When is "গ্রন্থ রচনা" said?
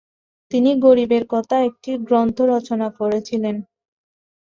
1.99-2.87